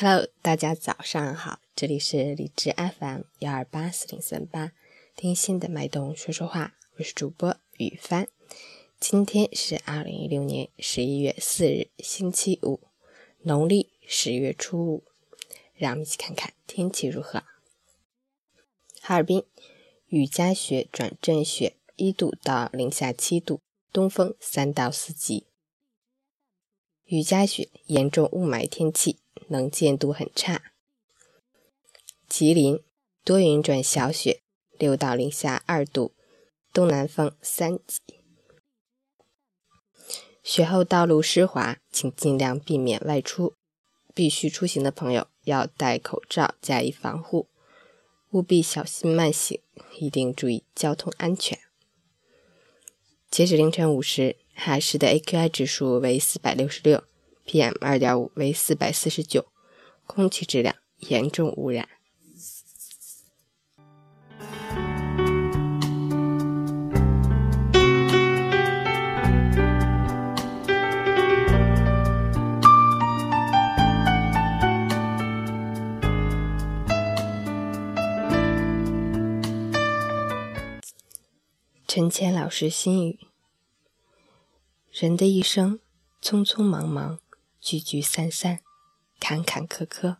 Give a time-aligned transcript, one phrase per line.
[0.00, 4.70] Hello，大家早上好，这里是荔枝 FM 幺二八四零三八，
[5.16, 8.28] 听心的脉动说说话，我是主播雨帆。
[9.00, 12.78] 今天是二零一六年十一月四日，星期五，
[13.40, 15.02] 农历十月初五。
[15.74, 17.42] 让我们一起看看天气如何。
[19.00, 19.42] 哈尔滨
[20.06, 23.60] 雨夹雪转阵雪，一度到零下七度，
[23.92, 25.48] 东风三到四级。
[27.06, 29.18] 雨夹雪，严重雾霾天气。
[29.48, 30.72] 能见度很差。
[32.28, 32.82] 吉林
[33.24, 34.40] 多云转小雪，
[34.78, 36.14] 六到零下二度，
[36.72, 38.00] 东南风三级。
[40.42, 43.54] 雪后道路湿滑，请尽量避免外出。
[44.14, 47.48] 必须出行的朋友要戴口罩，加以防护，
[48.30, 49.60] 务必小心慢行，
[50.00, 51.56] 一定注意交通安全。
[53.30, 57.04] 截止凌晨五时，海市的 AQI 指数为四百六十六。
[57.48, 59.46] PM 二点五为四百四十九，
[60.06, 61.88] 空气质量严重污染。
[81.86, 83.18] 陈谦老师心语：
[84.92, 85.80] 人的一生，
[86.22, 87.18] 匆匆忙忙。
[87.68, 88.60] 聚聚散散，
[89.20, 90.16] 坎坎坷坷，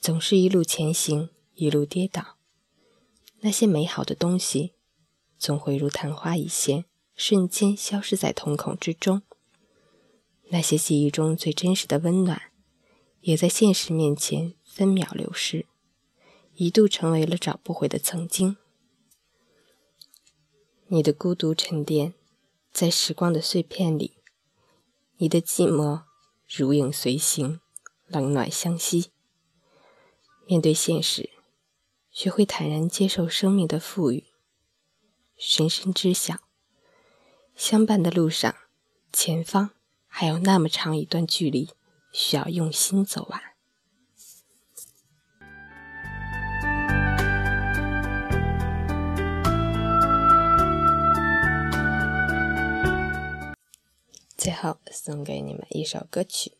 [0.00, 2.38] 总是一路前行，一路跌倒。
[3.40, 4.72] 那些美好的东西，
[5.38, 9.20] 总会如昙花一现，瞬间消失在瞳孔之中。
[10.48, 12.50] 那些记忆中最真实的温暖，
[13.20, 15.66] 也在现实面前分秒流失，
[16.54, 18.56] 一度成为了找不回的曾经。
[20.86, 22.14] 你的孤独沉淀
[22.72, 24.14] 在时光的碎片里，
[25.18, 26.04] 你的寂寞。
[26.52, 27.60] 如影随形，
[28.08, 29.12] 冷暖相惜。
[30.46, 31.30] 面对现实，
[32.10, 34.24] 学会坦然接受生命的赋予。
[35.36, 36.38] 深深知晓，
[37.54, 38.52] 相伴的路上，
[39.12, 39.70] 前方
[40.08, 41.70] 还有那么长一段距离，
[42.12, 43.49] 需要用心走完。
[54.40, 56.59] 最后送给你们一首歌曲。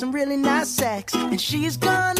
[0.00, 1.14] some really nice sex.
[1.14, 2.19] And she's gonna